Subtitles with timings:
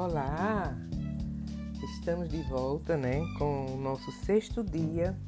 [0.00, 0.78] Olá!
[1.82, 5.18] Estamos de volta, né, com o nosso sexto dia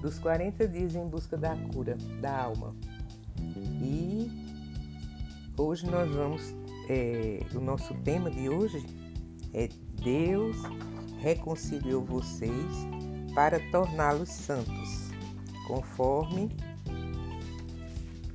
[0.00, 2.72] dos 40 dias em busca da cura da alma.
[3.82, 4.30] E
[5.58, 6.54] hoje nós vamos,
[6.88, 8.86] é, o nosso tema de hoje
[9.52, 9.68] é
[10.04, 10.56] Deus
[11.18, 12.86] reconciliou vocês
[13.34, 15.10] para torná-los santos,
[15.66, 16.48] conforme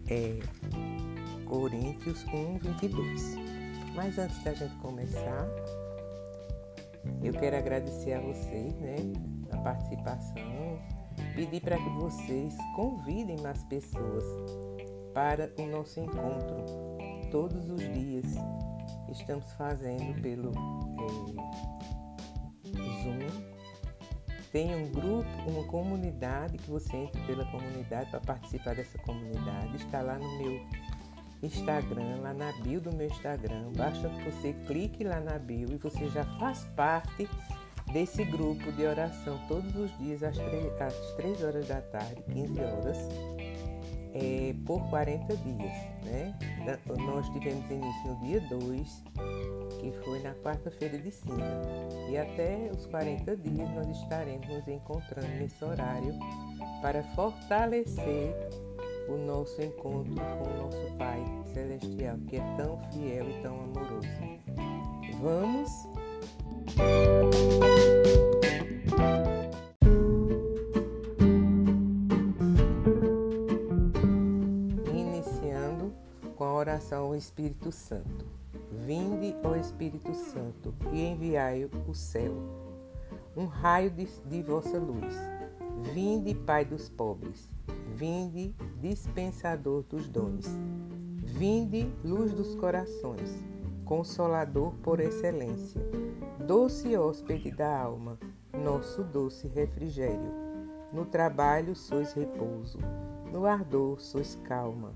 [0.09, 0.37] é,
[1.45, 3.45] Coríntios 1, 22.
[3.95, 5.48] Mas antes da gente começar,
[7.23, 8.98] eu quero agradecer a vocês, né,
[9.52, 10.80] a participação,
[11.34, 14.23] pedir para que vocês convidem mais pessoas
[15.13, 16.66] para o nosso encontro
[17.31, 18.26] todos os dias.
[19.09, 20.52] Estamos fazendo pelo
[21.00, 21.45] é,
[23.02, 23.55] Zoom.
[24.52, 29.75] Tem um grupo, uma comunidade que você entra pela comunidade para participar dessa comunidade.
[29.77, 30.59] Está lá no meu
[31.41, 33.71] Instagram, lá na bio do meu Instagram.
[33.75, 37.28] Basta que você clique lá na bio e você já faz parte
[37.91, 42.59] desse grupo de oração todos os dias às 3, às 3 horas da tarde, 15
[42.59, 42.97] horas,
[44.13, 45.73] é, por 40 dias.
[46.03, 46.33] Né?
[46.97, 49.03] Nós tivemos início no dia 2,
[49.80, 51.44] que foi na quarta-feira de cinza.
[52.09, 56.13] E até os 40 dias nós estaremos nos encontrando nesse horário
[56.81, 58.33] para fortalecer
[59.08, 64.08] o nosso encontro com o nosso Pai Celestial, que é tão fiel e tão amoroso.
[65.22, 65.88] Vamos?
[74.94, 75.94] Iniciando
[76.36, 78.25] com a oração ao Espírito Santo.
[78.86, 82.34] Vinde, ó Espírito Santo, e enviai o céu,
[83.36, 85.16] um raio de, de vossa luz.
[85.94, 87.55] Vinde, Pai dos pobres
[87.94, 90.45] Vinde, dispensador dos dons.
[91.17, 93.44] Vinde, luz dos corações,
[93.86, 95.81] consolador por excelência,
[96.45, 98.18] doce hóspede da alma,
[98.53, 100.34] nosso doce refrigério.
[100.91, 102.79] No trabalho sois repouso,
[103.31, 104.91] no ardor sois calma,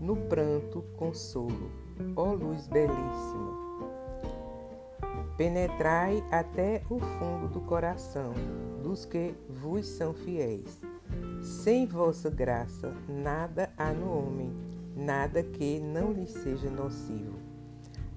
[0.00, 1.70] no pranto consolo,
[2.16, 3.62] ó luz belíssima.
[5.36, 8.32] Penetrai até o fundo do coração
[8.82, 10.91] dos que vos são fiéis
[11.42, 14.52] sem vossa graça, nada há no homem,
[14.96, 17.36] nada que não lhe seja nocivo.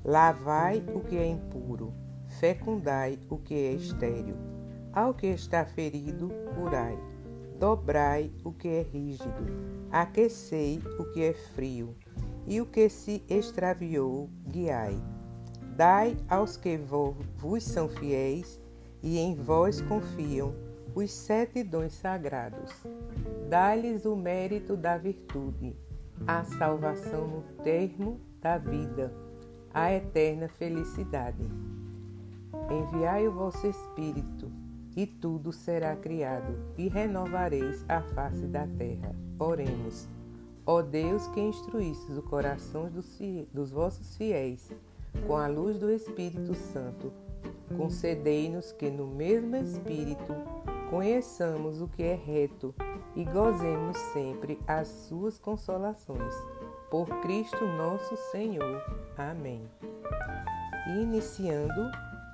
[0.03, 1.91] Lavai o que é impuro,
[2.39, 4.35] fecundai o que é estéril.
[4.93, 6.97] Ao que está ferido, curai.
[7.59, 9.45] Dobrai o que é rígido,
[9.91, 11.95] aquecei o que é frio,
[12.45, 15.01] e o que se extraviou, guiai.
[15.75, 18.59] Dai aos que vos são fiéis
[19.01, 22.71] e em vós confiam os sete dons sagrados.
[23.49, 25.75] Dá-lhes o mérito da virtude,
[26.27, 29.13] a salvação no termo da vida,
[29.73, 31.43] a eterna felicidade.
[32.69, 34.51] Enviai o vosso Espírito,
[34.95, 39.13] e tudo será criado, e renovareis a face da terra.
[39.37, 40.07] Oremos.
[40.65, 43.19] Ó Deus que instruístes o coração dos,
[43.53, 44.71] dos vossos fiéis
[45.27, 47.11] com a luz do Espírito Santo,
[47.77, 50.33] concedei-nos que no mesmo Espírito
[50.89, 52.73] conheçamos o que é reto
[53.15, 56.33] e gozemos sempre as suas consolações.
[56.89, 58.83] Por Cristo nosso Senhor.
[59.17, 59.67] Amém.
[61.01, 61.91] iniciando,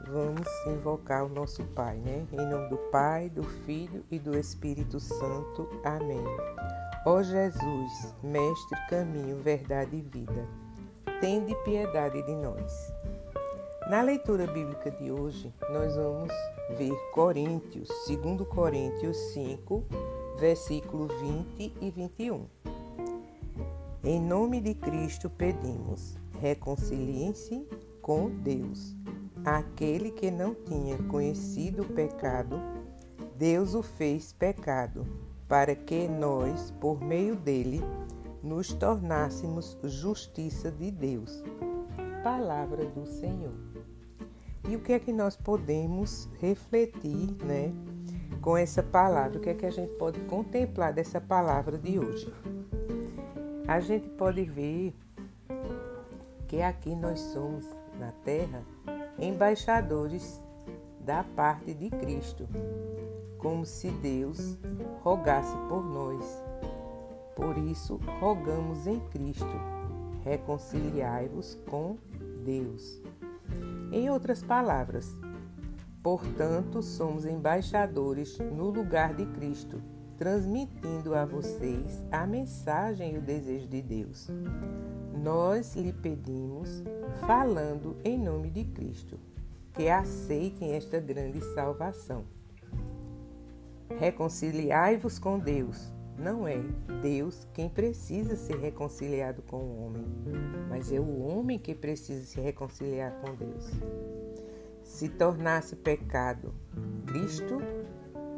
[0.08, 2.28] vamos invocar o nosso Pai, né?
[2.32, 5.70] Em nome do Pai, do Filho e do Espírito Santo.
[5.84, 6.24] Amém.
[7.06, 10.48] Ó Jesus, Mestre, caminho, verdade e vida,
[11.20, 12.94] tende piedade de nós.
[13.90, 16.32] Na leitura bíblica de hoje, nós vamos
[16.78, 19.84] ver Coríntios, 2 Coríntios 5,
[20.40, 22.46] versículo 20 e 21.
[24.04, 27.68] Em nome de Cristo pedimos, reconciliem-se
[28.02, 28.96] com Deus.
[29.46, 32.60] Aquele que não tinha conhecido o pecado,
[33.38, 35.06] Deus o fez pecado,
[35.48, 37.82] para que nós, por meio dele,
[38.42, 41.44] nos tornássemos justiça de Deus.
[42.24, 43.71] Palavra do Senhor.
[44.68, 47.74] E o que é que nós podemos refletir, né,
[48.42, 49.38] com essa palavra?
[49.38, 52.32] O que é que a gente pode contemplar dessa palavra de hoje?
[53.68, 54.94] A gente pode ver
[56.48, 57.66] que aqui nós somos
[58.00, 58.64] na terra
[59.18, 60.44] embaixadores
[61.00, 62.48] da parte de Cristo,
[63.38, 64.58] como se Deus
[65.02, 66.44] rogasse por nós.
[67.36, 69.46] Por isso, rogamos em Cristo,
[70.24, 71.98] reconciliai-vos com
[72.44, 73.02] Deus.
[73.92, 75.18] Em outras palavras,
[76.02, 79.82] portanto, somos embaixadores no lugar de Cristo,
[80.18, 84.30] transmitindo a vocês a mensagem e o desejo de Deus.
[85.22, 86.84] Nós lhe pedimos,
[87.28, 89.20] falando em nome de Cristo.
[89.74, 92.26] que aceitem esta grande salvação.
[93.98, 95.94] Reconciliai-vos com Deus.
[96.22, 96.58] Não é
[97.02, 100.06] Deus quem precisa ser reconciliado com o homem,
[100.70, 103.72] mas é o homem que precisa se reconciliar com Deus.
[104.84, 106.54] Se tornasse pecado,
[107.08, 107.58] Cristo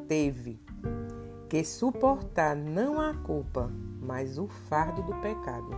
[0.07, 0.61] teve
[1.49, 3.69] que suportar não a culpa,
[3.99, 5.69] mas o fardo do pecado.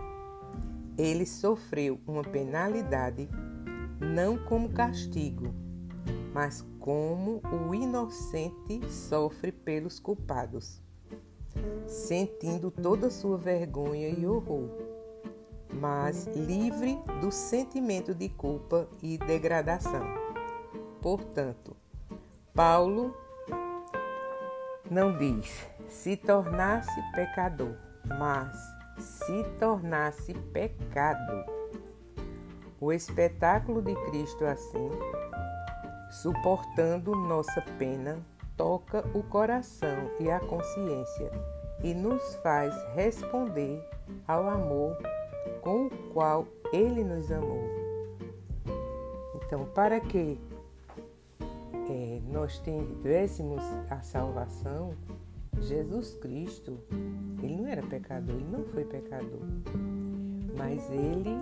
[0.96, 3.28] Ele sofreu uma penalidade
[3.98, 5.52] não como castigo,
[6.32, 10.85] mas como o inocente sofre pelos culpados,
[11.86, 14.68] sentindo toda sua vergonha e horror,
[15.72, 20.06] mas livre do sentimento de culpa e degradação.
[21.00, 21.76] Portanto,
[22.54, 23.14] Paulo
[24.90, 27.74] não diz se tornasse pecador,
[28.18, 28.56] mas
[28.98, 31.44] se tornasse pecado.
[32.80, 34.90] O espetáculo de Cristo assim,
[36.10, 38.18] suportando nossa pena,
[38.56, 41.30] toca o coração e a consciência
[41.82, 43.82] e nos faz responder
[44.26, 44.96] ao amor
[45.62, 47.64] com o qual Ele nos amou.
[49.34, 50.38] Então, para que
[51.88, 54.92] é, nós tivéssemos a salvação,
[55.60, 56.78] Jesus Cristo,
[57.42, 59.40] ele não era pecador, ele não foi pecador,
[60.56, 61.38] mas ele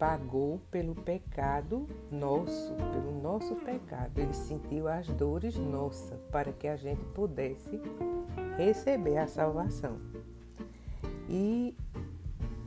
[0.00, 4.18] pagou pelo pecado nosso, pelo nosso pecado.
[4.18, 7.78] Ele sentiu as dores nossas para que a gente pudesse
[8.56, 9.98] receber a salvação.
[11.28, 11.76] E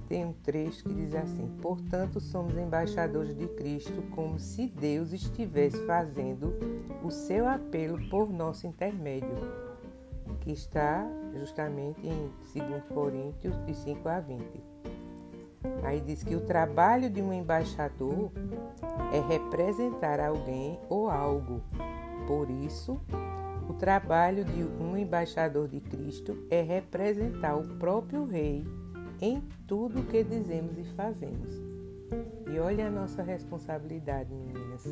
[0.08, 5.84] tem um trecho que diz assim: Portanto, somos embaixadores de Cristo, como se Deus estivesse
[5.88, 6.54] fazendo
[7.04, 9.36] o seu apelo por nosso intermédio,
[10.42, 11.04] que está
[11.40, 14.63] justamente em 2 Coríntios de 5 a 20.
[15.84, 18.32] Aí diz que o trabalho de um embaixador
[19.14, 21.62] é representar alguém ou algo.
[22.28, 23.00] Por isso,
[23.70, 28.66] o trabalho de um embaixador de Cristo é representar o próprio Rei
[29.22, 31.62] em tudo o que dizemos e fazemos.
[32.52, 34.84] E olha a nossa responsabilidade, meninas,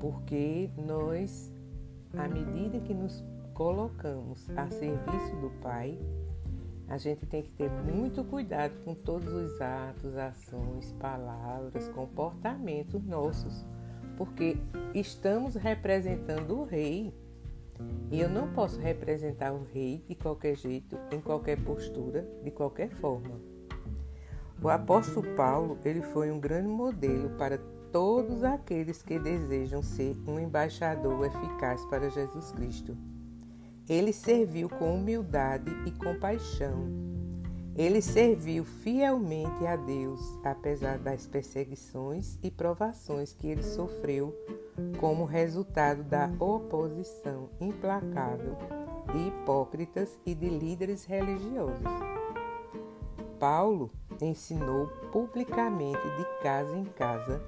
[0.00, 1.52] porque nós,
[2.16, 3.22] à medida que nos
[3.54, 5.98] colocamos a serviço do Pai,
[6.88, 13.66] a gente tem que ter muito cuidado com todos os atos, ações, palavras, comportamentos nossos,
[14.16, 14.56] porque
[14.94, 17.12] estamos representando o Rei
[18.10, 22.88] e eu não posso representar o rei de qualquer jeito, em qualquer postura, de qualquer
[22.88, 23.38] forma.
[24.62, 27.58] O apóstolo Paulo, ele foi um grande modelo para
[27.92, 32.96] todos aqueles que desejam ser um embaixador eficaz para Jesus Cristo.
[33.88, 36.88] Ele serviu com humildade e compaixão.
[37.76, 44.34] Ele serviu fielmente a Deus, apesar das perseguições e provações que ele sofreu
[44.98, 48.56] como resultado da oposição implacável
[49.12, 51.86] de hipócritas e de líderes religiosos.
[53.38, 57.40] Paulo ensinou publicamente de casa em casa,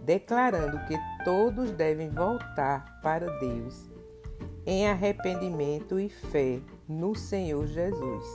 [0.00, 3.91] declarando que todos devem voltar para Deus
[4.66, 8.26] em arrependimento e fé no Senhor Jesus.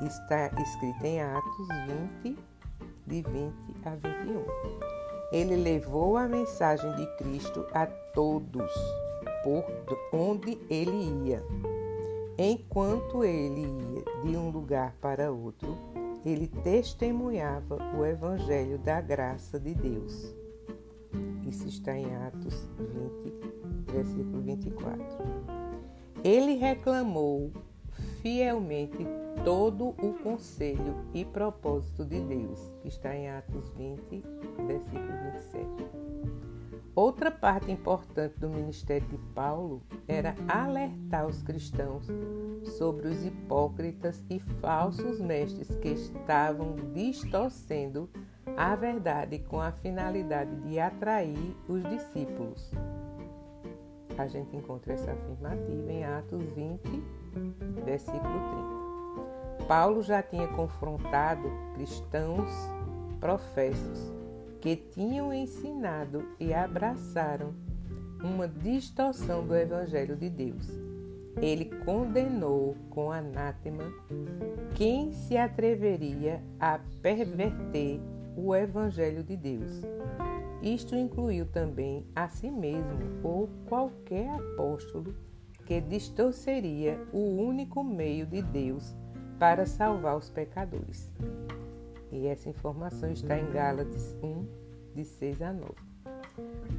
[0.00, 1.68] Está escrito em Atos
[2.22, 2.38] 20,
[3.06, 4.44] de 20 a 21.
[5.32, 8.72] Ele levou a mensagem de Cristo a todos,
[9.42, 9.64] por
[10.12, 11.42] onde ele ia.
[12.38, 15.76] Enquanto ele ia de um lugar para outro,
[16.24, 20.37] ele testemunhava o Evangelho da graça de Deus.
[21.48, 25.02] Isso está em Atos 20, versículo 24.
[26.22, 27.50] Ele reclamou
[28.20, 29.06] fielmente
[29.44, 34.22] todo o conselho e propósito de Deus, que está em Atos 20,
[34.66, 36.08] versículo 27.
[36.94, 42.06] Outra parte importante do ministério de Paulo era alertar os cristãos
[42.76, 48.10] sobre os hipócritas e falsos mestres que estavam distorcendo
[48.58, 52.68] a verdade com a finalidade de atrair os discípulos.
[54.18, 56.80] A gente encontra essa afirmativa em Atos 20,
[57.84, 58.20] versículo
[59.56, 59.64] 30.
[59.68, 62.50] Paulo já tinha confrontado cristãos
[63.20, 64.12] professos
[64.60, 67.54] que tinham ensinado e abraçaram
[68.24, 70.68] uma distorção do Evangelho de Deus.
[71.40, 73.84] Ele condenou com anátema
[74.74, 78.00] quem se atreveria a perverter
[78.38, 79.82] o Evangelho de Deus.
[80.62, 85.12] Isto incluiu também a si mesmo ou qualquer apóstolo
[85.66, 88.94] que distorceria o único meio de Deus
[89.40, 91.10] para salvar os pecadores.
[92.12, 94.46] E essa informação está em Gálatas 1,
[94.94, 95.74] de 6 a 9.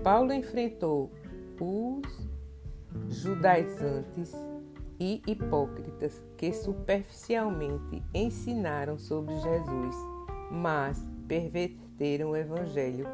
[0.01, 1.11] Paulo enfrentou
[1.59, 2.29] os
[3.09, 4.33] judaizantes
[4.99, 9.95] e hipócritas que superficialmente ensinaram sobre Jesus,
[10.51, 13.05] mas perverteram o Evangelho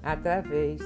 [0.00, 0.80] através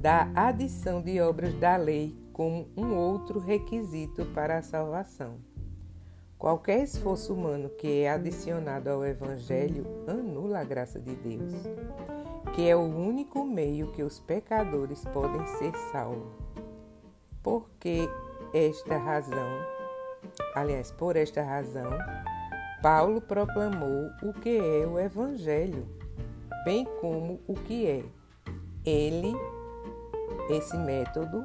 [0.00, 5.38] da adição de obras da lei como um outro requisito para a salvação.
[6.36, 11.54] Qualquer esforço humano que é adicionado ao Evangelho anula a graça de Deus,
[12.54, 16.34] que é o único meio que os pecadores podem ser salvos.
[17.42, 18.08] Por que
[18.52, 19.48] esta razão,
[20.54, 21.90] aliás, por esta razão,
[22.82, 25.86] Paulo proclamou o que é o Evangelho,
[26.64, 28.04] bem como o que é.
[28.84, 29.32] Ele,
[30.50, 31.44] esse método,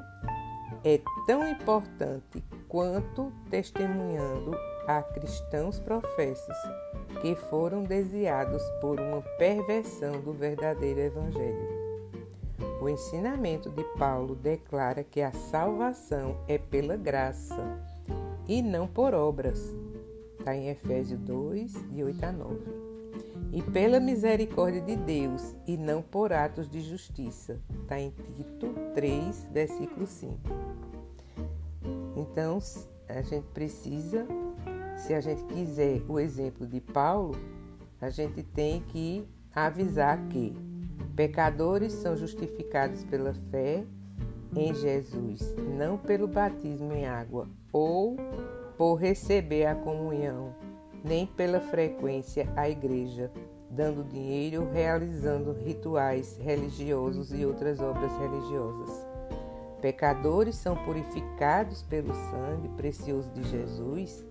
[0.83, 4.51] é tão importante quanto testemunhando
[4.87, 6.57] a cristãos professos
[7.21, 11.79] que foram desviados por uma perversão do verdadeiro Evangelho.
[12.81, 17.77] O ensinamento de Paulo declara que a salvação é pela graça
[18.47, 19.75] e não por obras.
[20.39, 22.88] Está em Efésios 2, de 8 a 9.
[23.51, 27.59] E pela misericórdia de Deus e não por atos de justiça.
[27.81, 30.37] Está em Tito 3, versículo 5.
[32.15, 32.59] Então,
[33.07, 34.27] a gente precisa
[34.99, 37.35] se a gente quiser o exemplo de Paulo,
[38.01, 40.53] a gente tem que avisar que
[41.15, 43.83] pecadores são justificados pela fé
[44.55, 48.17] em Jesus, não pelo batismo em água ou
[48.77, 50.53] por receber a comunhão,
[51.03, 53.31] nem pela frequência à igreja,
[53.69, 59.07] dando dinheiro, realizando rituais religiosos e outras obras religiosas.
[59.81, 64.25] Pecadores são purificados pelo sangue precioso de Jesus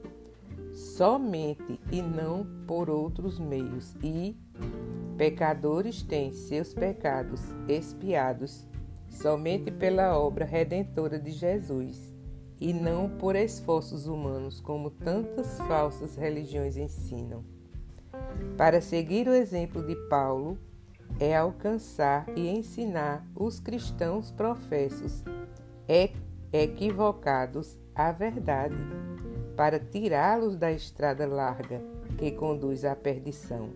[0.79, 4.37] somente e não por outros meios, e
[5.17, 8.67] pecadores têm seus pecados expiados
[9.09, 12.15] somente pela obra redentora de Jesus,
[12.61, 17.45] e não por esforços humanos, como tantas falsas religiões ensinam.
[18.57, 20.59] Para seguir o exemplo de Paulo,
[21.21, 25.25] é alcançar e ensinar os cristãos professos
[26.53, 28.77] equivocados a verdade
[29.57, 31.83] para tirá-los da estrada larga
[32.17, 33.71] que conduz à perdição,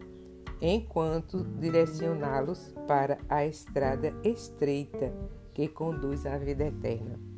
[0.61, 5.13] enquanto direcioná-los para a estrada estreita
[5.53, 7.32] que conduz à vida eterna.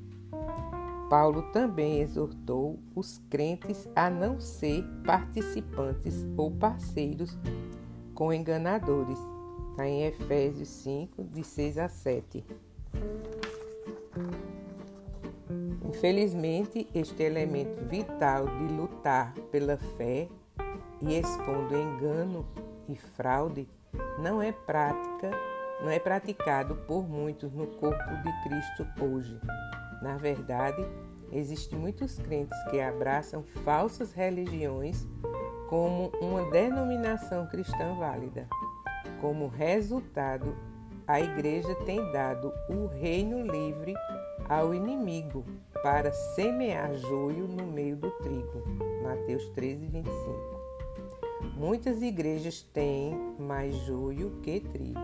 [1.14, 7.38] Paulo também exortou os crentes a não ser participantes ou parceiros
[8.16, 9.21] com enganadores.
[9.71, 12.44] Está em Efésios 5, de 6 a 7.
[15.88, 20.28] Infelizmente, este elemento vital de lutar pela fé
[21.00, 22.44] e expondo engano
[22.88, 23.68] e fraude
[24.18, 25.30] não é prática,
[25.80, 29.38] não é praticado por muitos no corpo de Cristo hoje.
[30.04, 30.87] Na verdade,
[31.32, 35.08] existem muitos crentes que abraçam falsas religiões
[35.70, 38.46] como uma denominação cristã válida.
[39.18, 40.54] Como resultado,
[41.06, 43.94] a igreja tem dado o reino livre
[44.46, 45.42] ao inimigo
[45.82, 48.62] para semear joio no meio do trigo.
[49.02, 50.14] Mateus 13, 25.
[51.56, 55.00] Muitas igrejas têm mais joio que trigo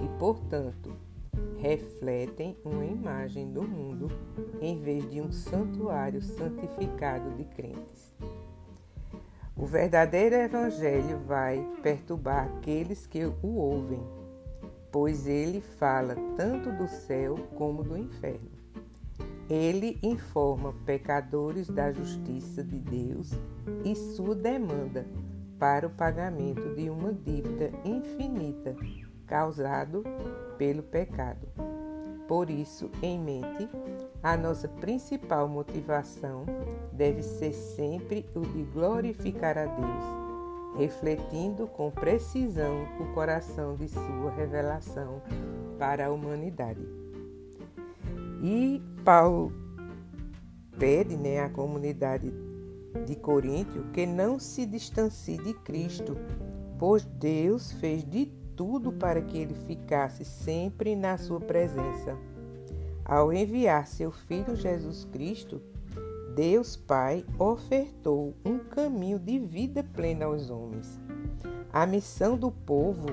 [0.00, 0.96] e, portanto,
[1.66, 4.08] refletem uma imagem do mundo
[4.60, 8.14] em vez de um santuário santificado de crentes.
[9.56, 14.00] O verdadeiro evangelho vai perturbar aqueles que o ouvem,
[14.92, 18.50] pois ele fala tanto do céu como do inferno.
[19.50, 23.32] Ele informa pecadores da justiça de Deus
[23.84, 25.04] e sua demanda
[25.58, 28.76] para o pagamento de uma dívida infinita
[29.26, 30.04] causado
[30.58, 31.46] pelo pecado.
[32.28, 33.68] Por isso, em mente,
[34.22, 36.44] a nossa principal motivação
[36.92, 44.30] deve ser sempre o de glorificar a Deus, refletindo com precisão o coração de sua
[44.36, 45.22] revelação
[45.78, 46.84] para a humanidade.
[48.42, 49.52] E Paulo
[50.78, 52.32] pede né, à comunidade
[53.06, 56.16] de Coríntio que não se distancie de Cristo,
[56.78, 62.16] pois Deus fez de tudo para que ele ficasse sempre na sua presença.
[63.04, 65.62] Ao enviar seu Filho Jesus Cristo,
[66.34, 71.00] Deus Pai ofertou um caminho de vida plena aos homens.
[71.72, 73.06] A missão do povo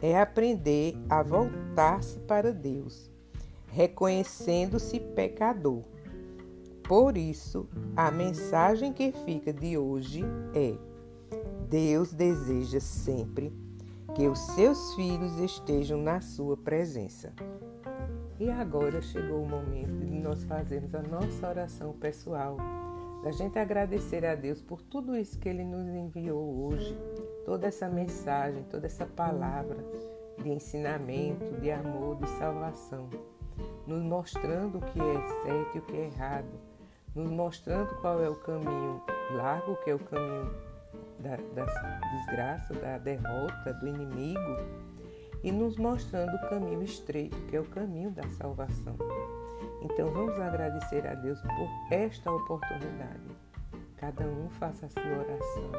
[0.00, 3.10] é aprender a voltar-se para Deus
[3.70, 5.82] reconhecendo-se pecador.
[6.86, 10.74] Por isso, a mensagem que fica de hoje é:
[11.68, 13.52] Deus deseja sempre
[14.14, 17.32] que os seus filhos estejam na sua presença.
[18.38, 22.56] E agora chegou o momento de nós fazermos a nossa oração pessoal,
[23.22, 26.98] da gente agradecer a Deus por tudo isso que Ele nos enviou hoje,
[27.44, 29.76] toda essa mensagem, toda essa palavra
[30.42, 33.08] de ensinamento, de amor, de salvação,
[33.86, 36.48] nos mostrando o que é certo e o que é errado,
[37.14, 39.02] nos mostrando qual é o caminho
[39.34, 40.69] largo, que é o caminho
[41.18, 41.64] da, da
[42.12, 44.56] desgraça, da derrota, do inimigo
[45.42, 48.96] e nos mostrando o caminho estreito, que é o caminho da salvação.
[49.82, 53.30] Então vamos agradecer a Deus por esta oportunidade.
[53.96, 55.70] Cada um faça a sua oração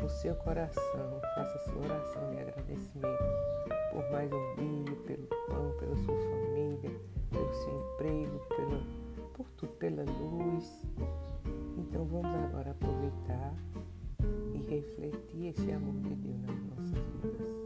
[0.00, 3.24] no seu coração, faça a sua oração de agradecimento
[3.92, 6.90] por mais um dia, pelo pão, pela sua família,
[7.30, 8.82] pelo seu emprego, pela,
[9.34, 10.86] por tudo, pela luz.
[11.76, 13.54] Então vamos agora aproveitar
[14.54, 17.62] e refletir esse amor de Deus nas nossas vidas.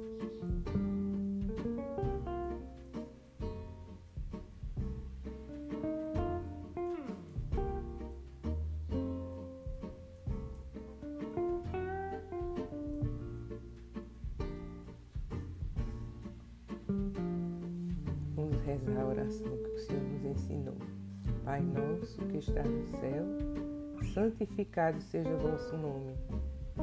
[18.34, 20.76] Vamos rezar a oração que o Senhor nos ensinou.
[21.44, 23.24] Pai nosso que está no céu,
[24.12, 26.14] santificado seja o vosso nome.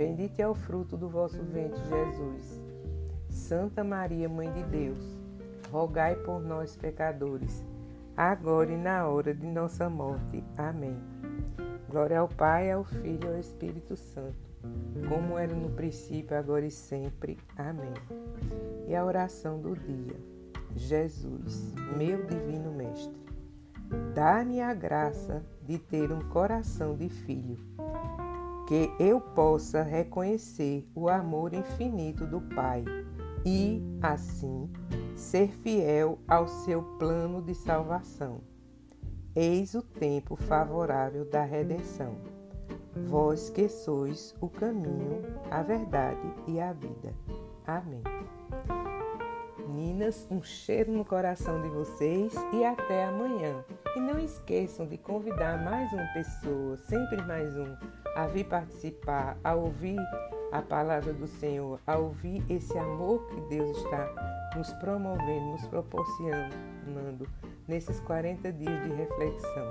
[0.00, 2.62] bendito é o fruto do vosso ventre, Jesus.
[3.28, 5.20] Santa Maria, Mãe de Deus,
[5.70, 7.62] rogai por nós, pecadores,
[8.16, 10.42] agora e na hora de nossa morte.
[10.56, 10.96] Amém.
[11.86, 14.48] Glória ao Pai, ao Filho e ao Espírito Santo,
[15.06, 17.36] como era no princípio, agora e sempre.
[17.58, 17.92] Amém.
[18.88, 20.16] E a oração do dia.
[20.76, 23.14] Jesus, meu divino Mestre,
[24.14, 27.58] dá-me a graça de ter um coração de filho,
[28.70, 32.84] que eu possa reconhecer o amor infinito do Pai
[33.44, 34.70] e, assim,
[35.16, 38.40] ser fiel ao seu plano de salvação.
[39.34, 42.14] Eis o tempo favorável da redenção.
[43.08, 47.12] Vós que sois o caminho, a verdade e a vida.
[47.66, 48.04] Amém.
[49.70, 53.64] Meninas, um cheiro no coração de vocês e até amanhã.
[53.94, 57.76] E não esqueçam de convidar mais uma pessoa, sempre mais um,
[58.16, 59.96] a vir participar, a ouvir
[60.50, 67.28] a palavra do Senhor, a ouvir esse amor que Deus está nos promovendo, nos proporcionando
[67.68, 69.70] nesses 40 dias de reflexão.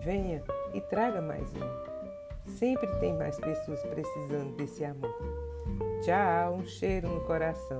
[0.00, 2.50] Venha e traga mais um.
[2.58, 5.16] Sempre tem mais pessoas precisando desse amor.
[6.02, 7.78] Tchau, um cheiro no coração.